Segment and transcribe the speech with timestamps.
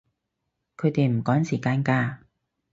[0.77, 1.45] 佢哋唔趕
[1.83, 2.17] 㗎